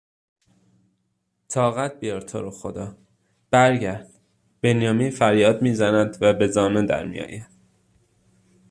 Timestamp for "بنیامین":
4.61-5.09